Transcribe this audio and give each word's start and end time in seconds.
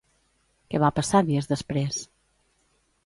Què 0.71 0.79
va 0.85 0.89
passar 0.99 1.21
dies 1.27 1.49
després? 1.53 2.01